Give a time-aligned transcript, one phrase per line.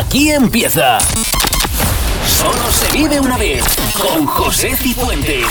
[0.00, 0.98] Aquí empieza.
[2.26, 5.44] Solo se vive una vez con José Cifuentes.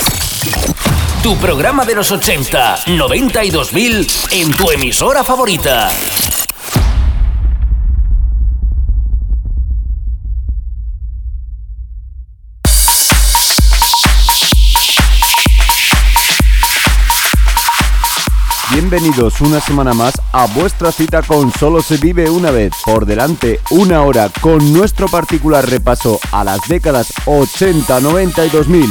[1.22, 5.88] Tu programa de los 80, 90 y 2000 en tu emisora favorita.
[18.90, 22.72] Bienvenidos una semana más a vuestra cita con Solo se vive una vez.
[22.84, 28.90] Por delante, una hora con nuestro particular repaso a las décadas 80, 90 y 2000.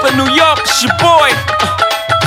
[0.00, 1.30] for New York, it's your boy.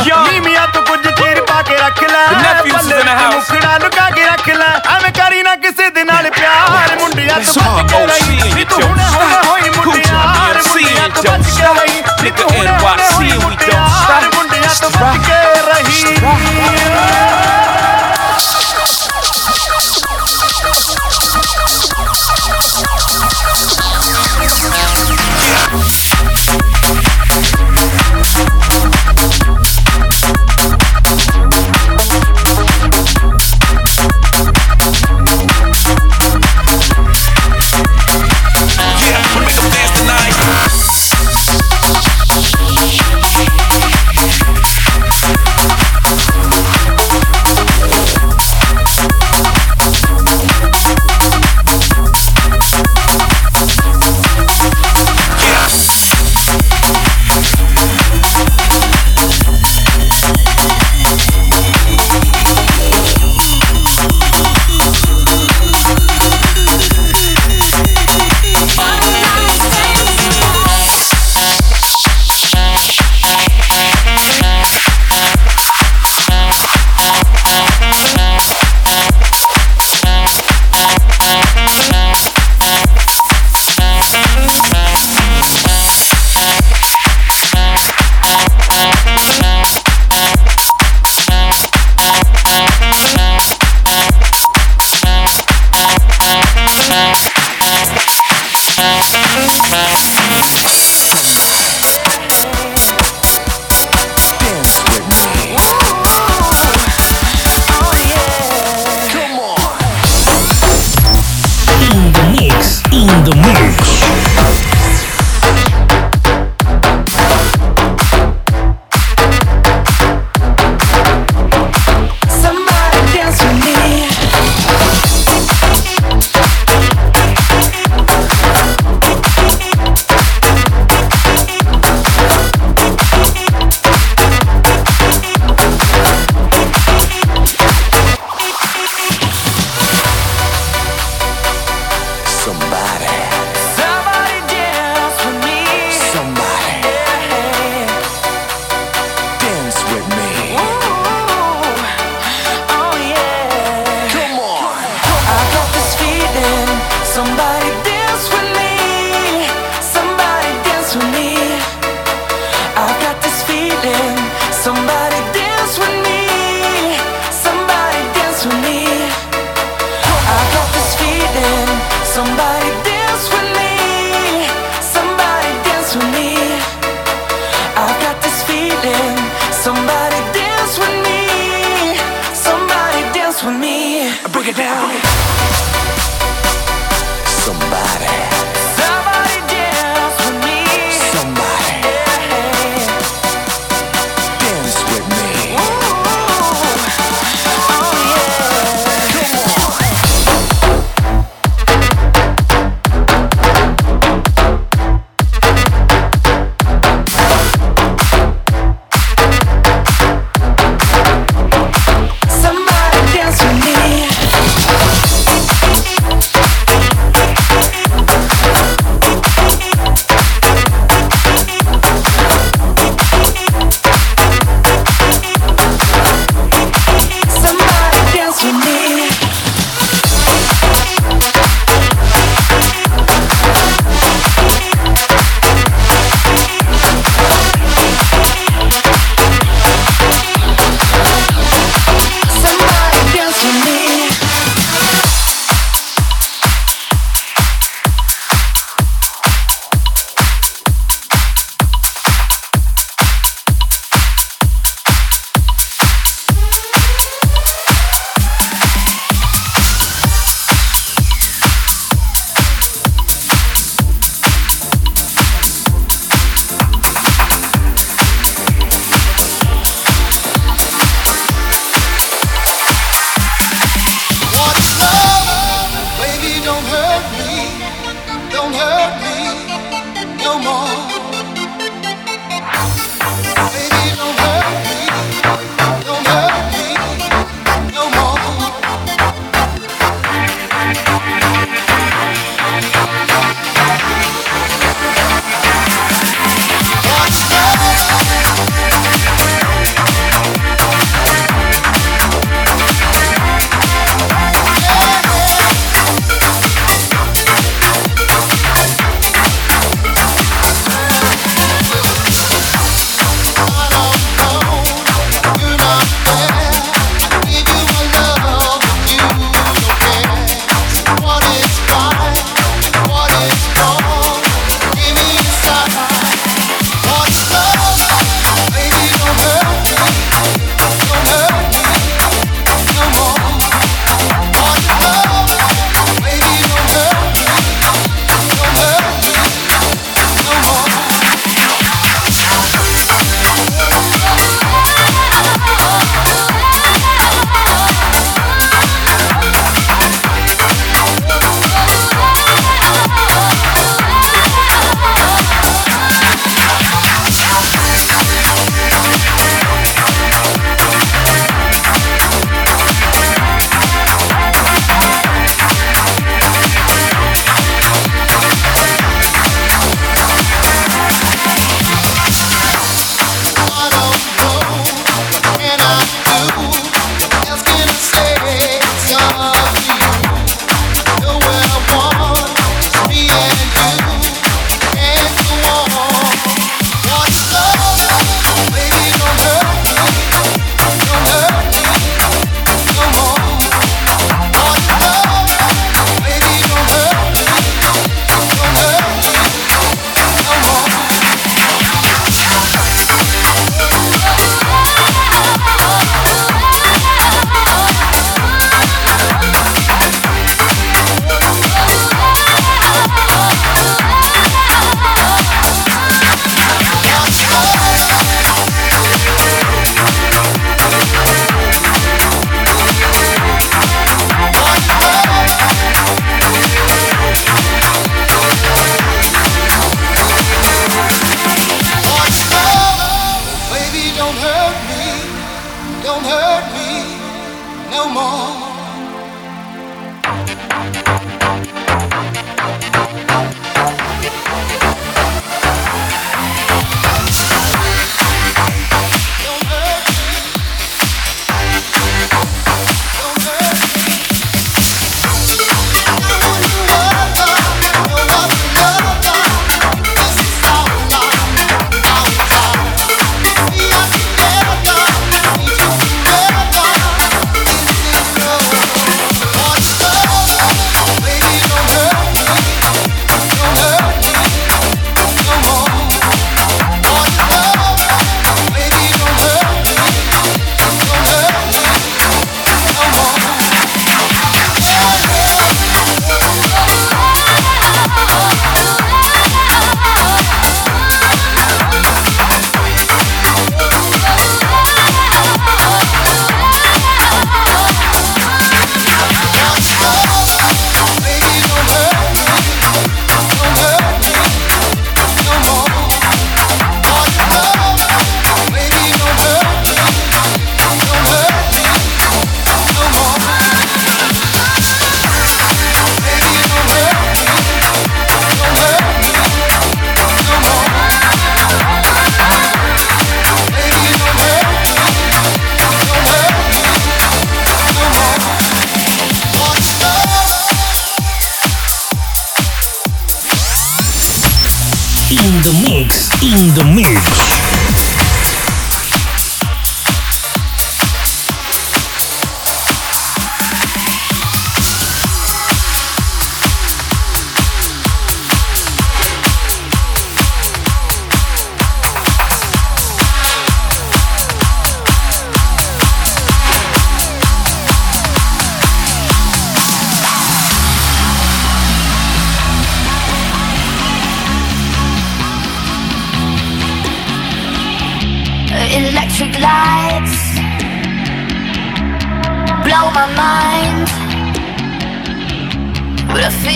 [0.05, 0.27] Young.
[0.31, 3.51] ਨੀ ਮੀਆਂ ਤੂੰ ਕੁਝ ਚੀਰ the ਕੇ ਰੱਖ ਲੈ The nephews is in the house.
[3.51, 7.83] ਮੁਖੜਾ ਲੁਕਾ ਕੇ ਰੱਖ ਲੈ ਐਵੇਂ ਕਰੀ ਨਾ ਕਿਸੇ ਦੇ ਨਾਲ ਪਿਆਰ ਮੁੰਡਿਆਂ ਤੋਂ Smart
[7.83, 11.45] ਬਚ ਕੇ ਰਹੀ OC ਨੀ ਤੂੰ ਹੁਣੇ ਹੁਣੇ ਹੋਈ ਮੁੰਡਿਆਂ Coochie, ਮੁੰਡਿਆਂ ਤੋਂ don't ਬਚ
[11.45, 11.77] ਕੇ stop.
[11.81, 14.35] ਰਹੀ ਨੀ Nigga, ਤੂੰ ਹੁਣੇ ਹੁਣੇ NYC, ਹੋਈ we don't ਮੁੰਡਿਆਂ stop.
[14.35, 15.20] ਮੁੰਡਿਆਂ ਤੋਂ ਬਚ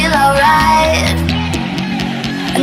[0.06, 1.18] feel alright.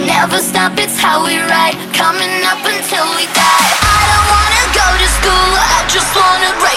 [0.06, 1.76] Never stop, it's how we ride.
[1.94, 3.70] Coming up until we die.
[3.82, 6.71] I don't wanna go to school, I just wanna break.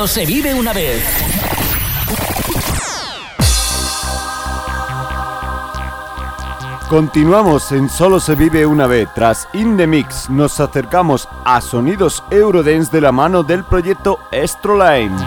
[0.00, 1.04] Solo se vive una vez.
[6.88, 9.10] Continuamos en Solo se vive una vez.
[9.14, 15.18] Tras In The Mix nos acercamos a sonidos Eurodance de la mano del proyecto Estroline.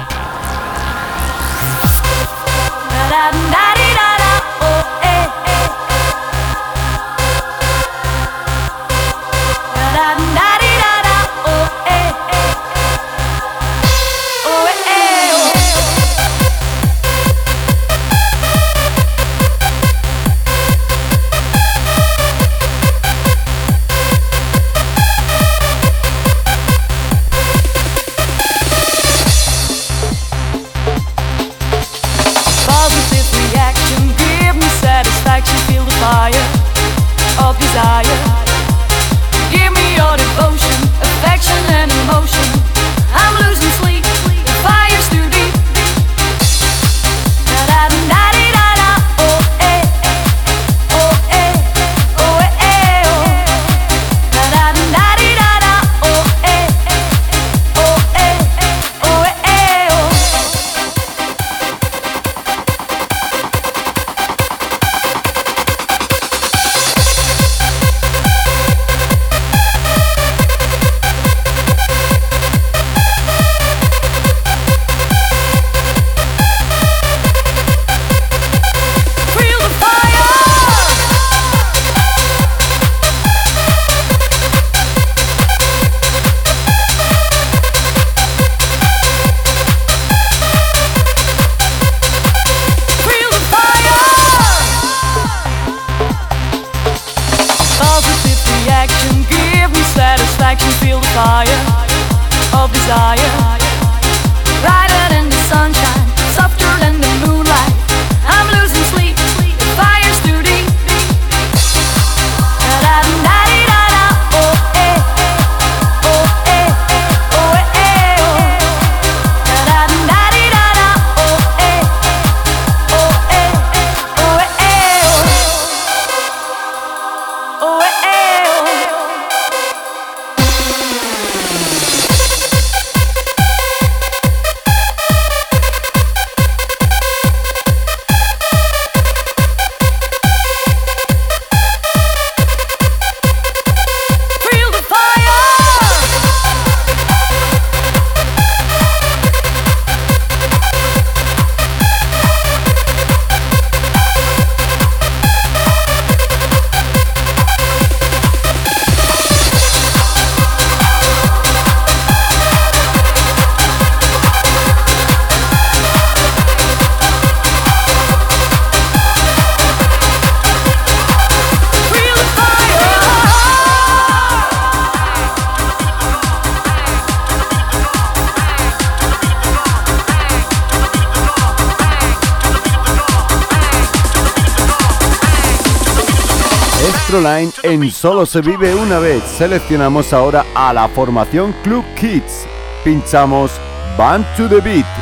[187.92, 189.24] Solo se vive una vez.
[189.24, 192.46] Seleccionamos ahora a la formación Club Kids.
[192.84, 193.52] Pinchamos
[193.98, 194.93] Band to the Beat.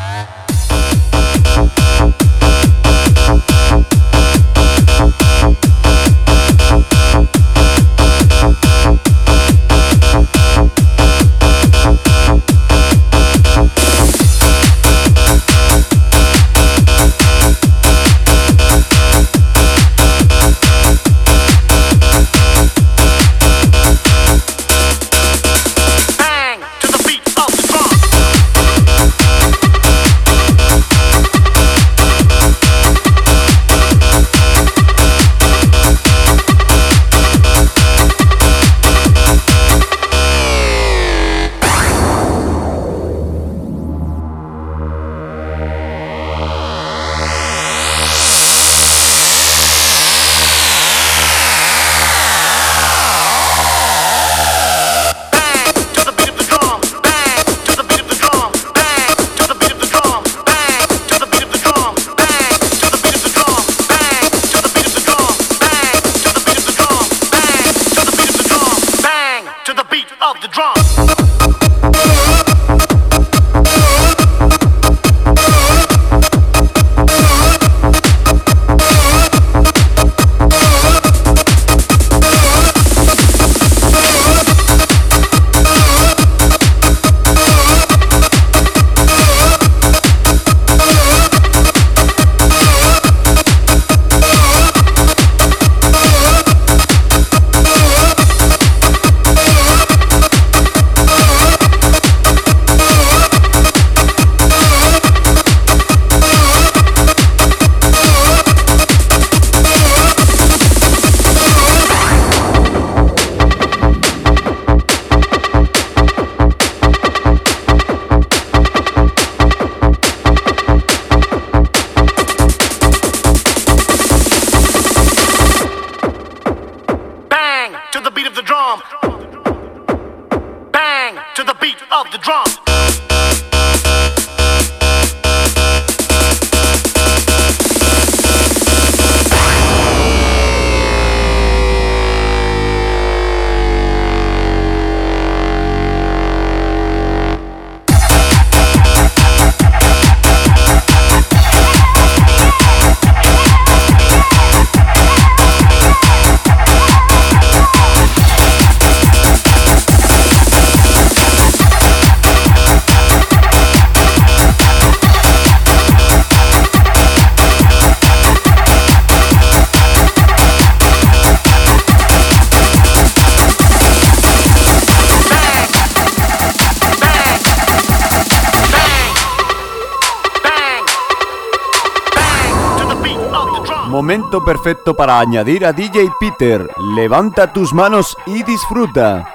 [184.52, 186.70] Perfecto para añadir a DJ Peter.
[186.94, 189.26] Levanta tus manos y disfruta.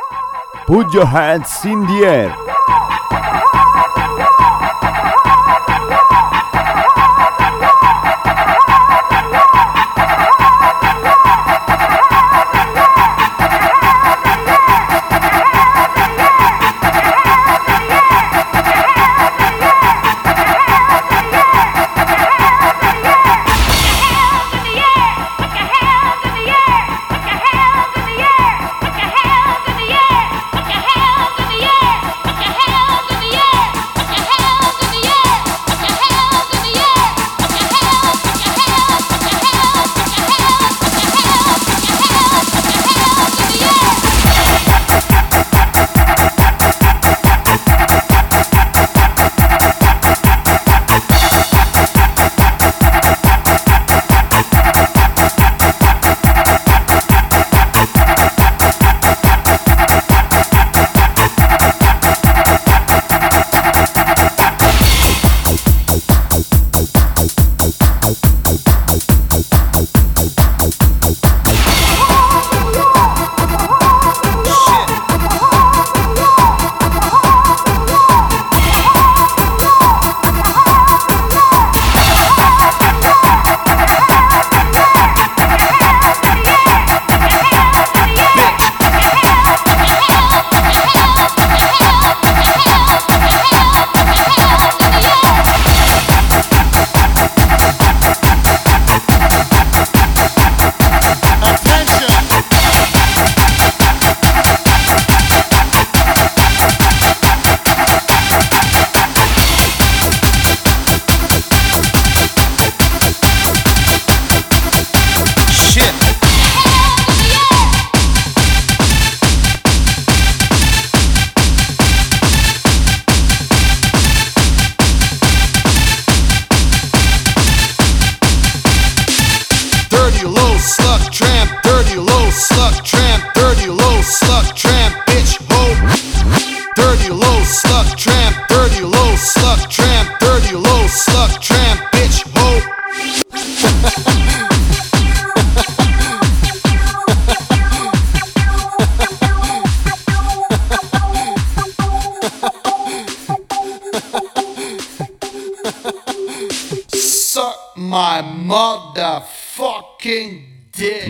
[0.66, 2.45] Put your hands in the air.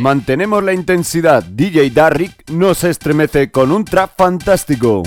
[0.07, 1.43] Mantenemos la intensidad.
[1.43, 5.03] DJ Darrick nos estremece con un trap fantástico.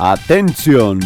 [0.00, 0.98] Atención.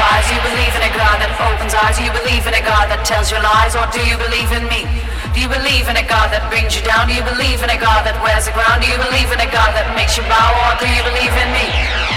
[0.00, 0.32] Satisfies?
[0.32, 1.96] you believe in a God that opens eyes?
[1.98, 3.76] Do you believe in a God that tells you lies?
[3.76, 4.88] Or do you believe in me?
[5.36, 7.06] Do you believe in a God that brings you down?
[7.06, 8.80] Do you believe in a God that wears the ground?
[8.80, 10.50] Do you believe in a God that makes you bow?
[10.66, 11.66] Or do you believe in me?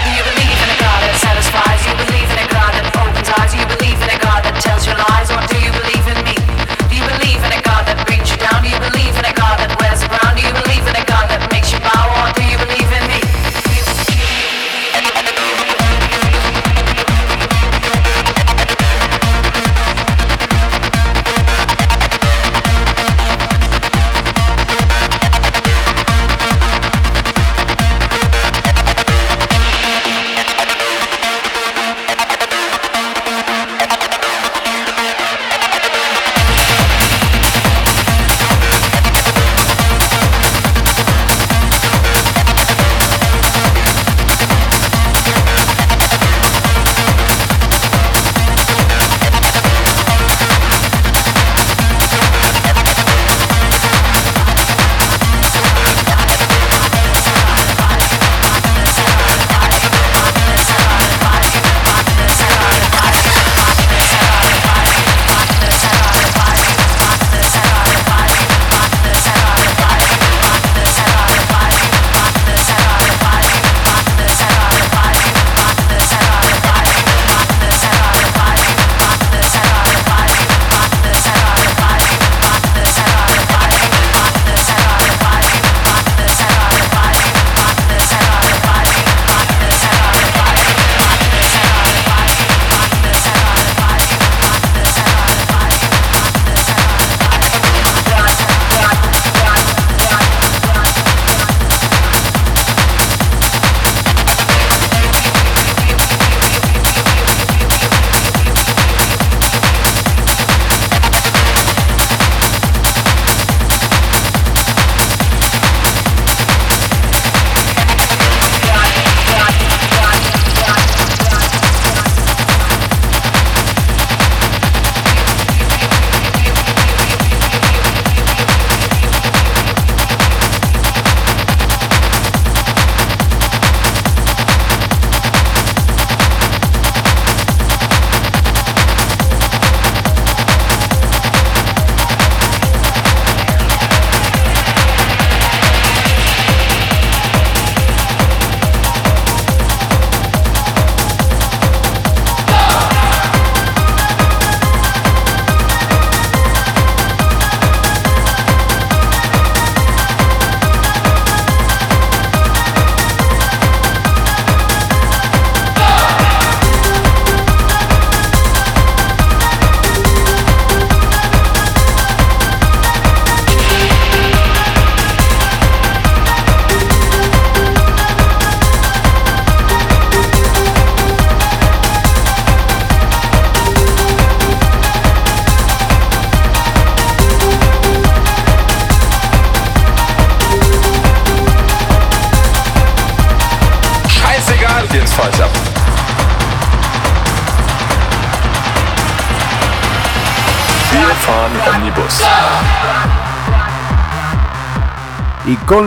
[0.00, 1.80] Do you believe in a God that satisfies?
[1.84, 3.52] Do you believe in a God that opens eyes?
[3.52, 5.28] Do you believe in a God that tells you lies?
[5.28, 6.36] Or do you believe in me?
[6.88, 8.64] Do you believe in a God that brings you down?
[8.64, 9.43] Do you believe in a God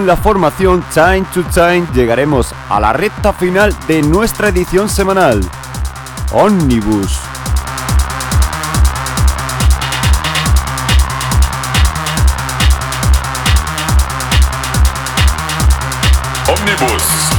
[0.08, 5.41] la formación Time to Time llegaremos a la recta final de nuestra edición semanal.
[6.32, 7.20] Omnibus.
[16.47, 17.37] Omnibus.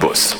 [0.00, 0.34] Omnibus.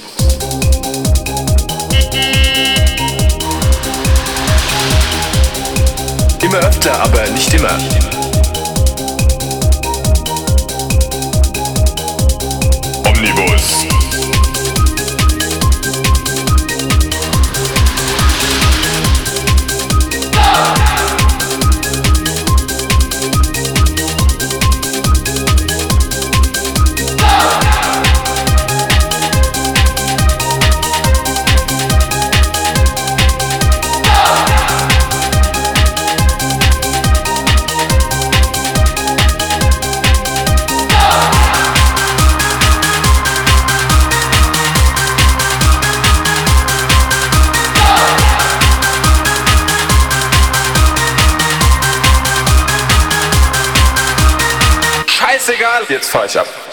[6.42, 8.19] Immer öfter, aber nicht immer.
[56.20, 56.69] price up.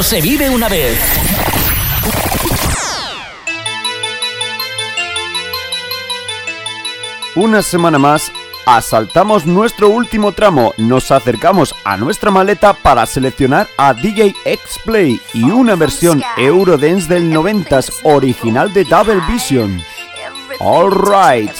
[0.00, 0.98] Solo se vive una vez.
[7.34, 8.32] Una semana más,
[8.64, 15.44] asaltamos nuestro último tramo, nos acercamos a nuestra maleta para seleccionar a DJ X-Play y
[15.44, 19.82] una versión Eurodance del 90s original de Double Vision.
[20.60, 21.50] All right.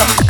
[0.00, 0.29] some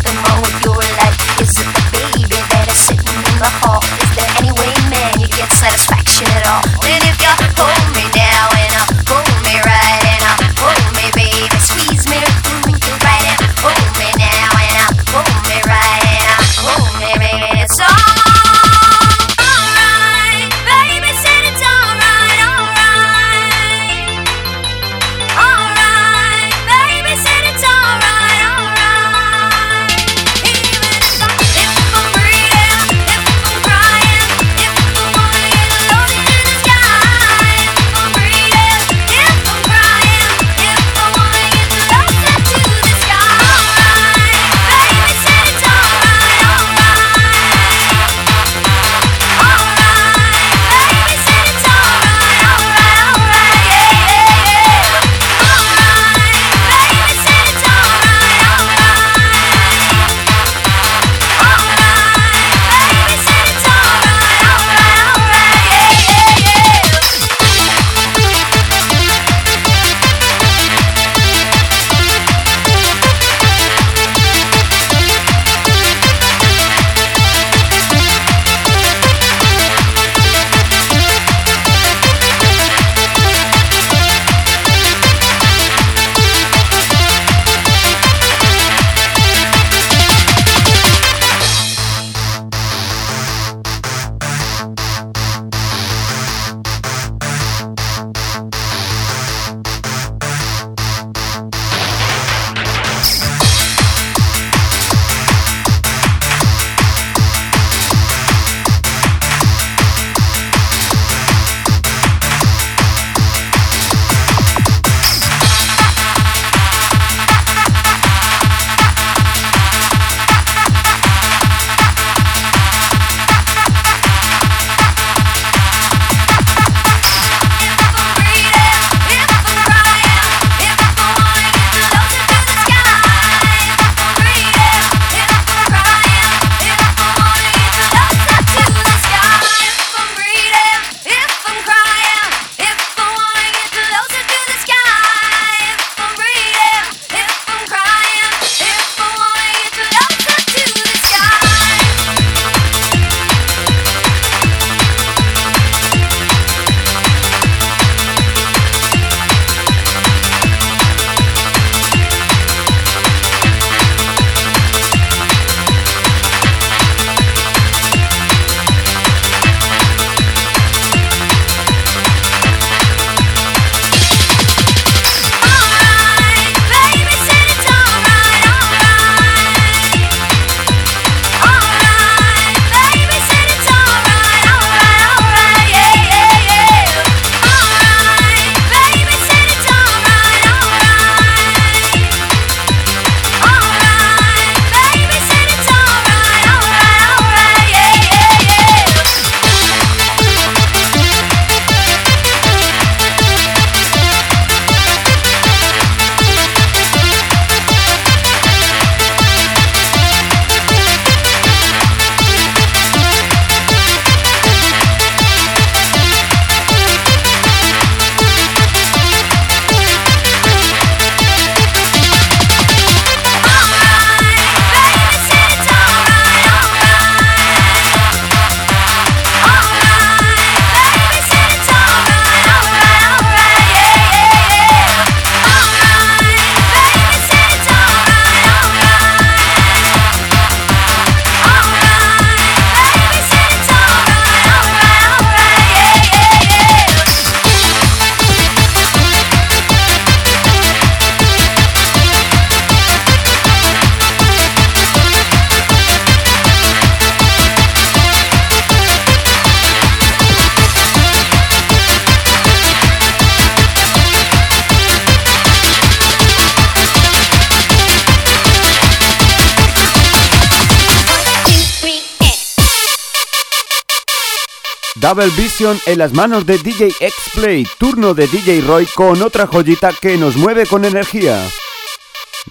[275.10, 279.92] Double Vision en las manos de DJ X-Play, turno de DJ Roy con otra joyita
[279.92, 281.36] que nos mueve con energía.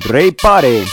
[0.01, 0.83] Ray Pare.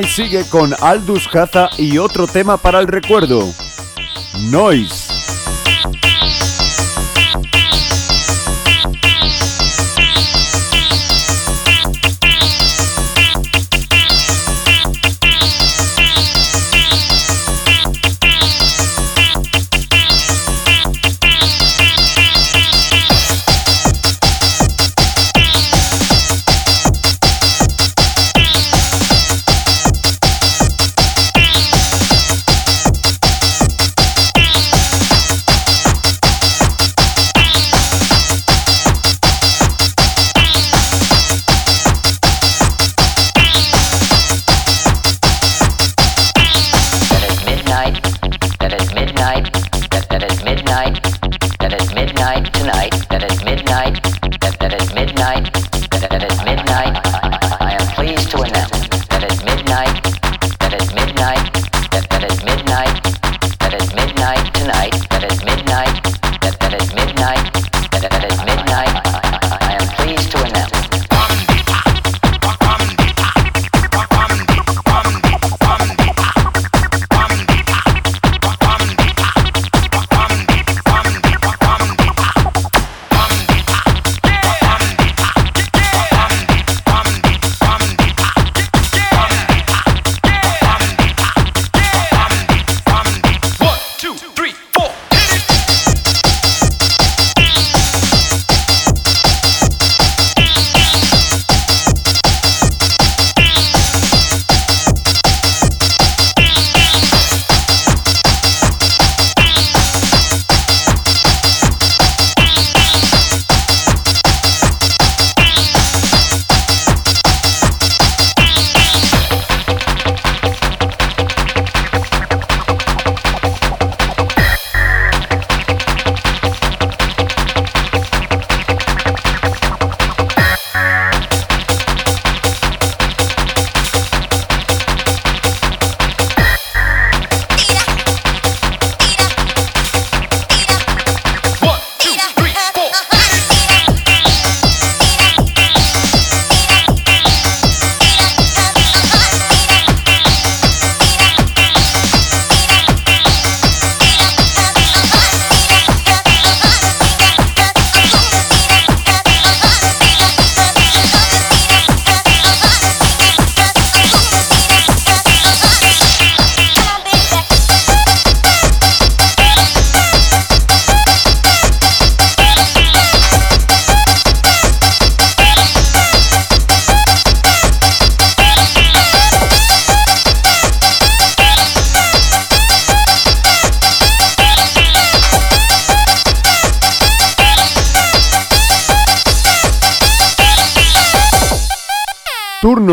[0.00, 3.52] Y sigue con Aldous Haza y otro tema para el recuerdo.
[4.50, 5.01] Noise.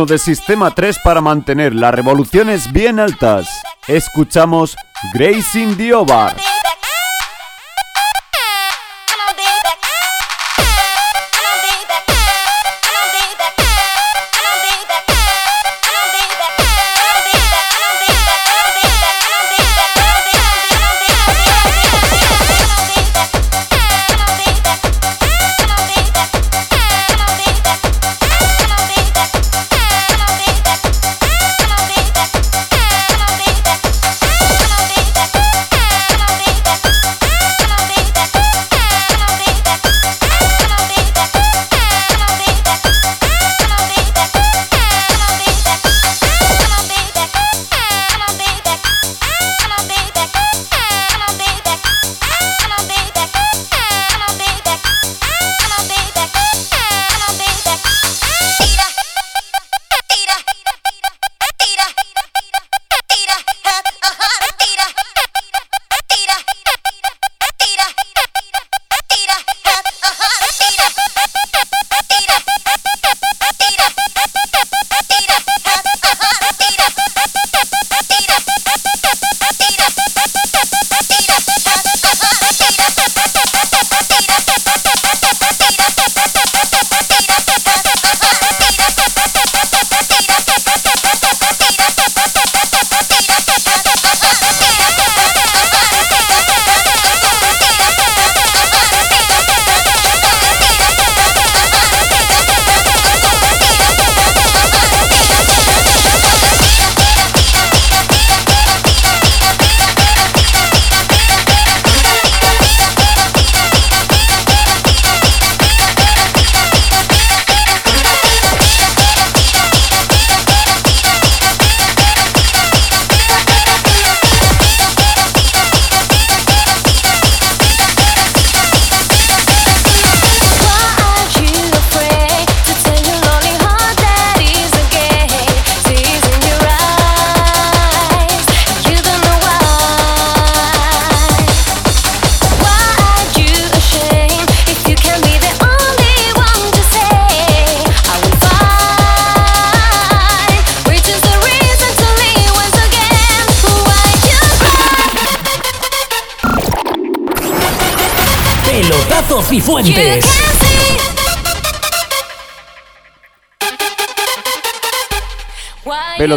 [0.10, 3.47] De sistema 3 para mantener las revoluciones bien altas.
[3.88, 4.76] Escuchamos
[5.14, 6.59] Grace in the.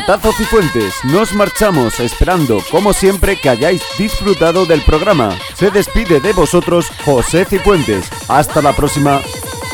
[0.05, 5.39] Pelotazo Cifuentes, nos marchamos esperando, como siempre, que hayáis disfrutado del programa.
[5.55, 8.11] Se despide de vosotros José Cifuentes.
[8.27, 9.21] Hasta la próxima.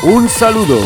[0.03, 0.79] Un saludo.